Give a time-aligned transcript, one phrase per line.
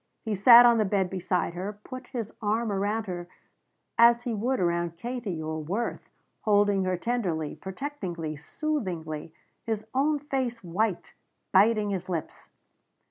[0.23, 3.27] He sat on the bed beside her, put his arm around her
[3.99, 9.31] as he would around Katie or Worth, holding her tenderly, protectingly, soothingly,
[9.63, 11.13] his own face white,
[11.53, 12.49] biting his lips.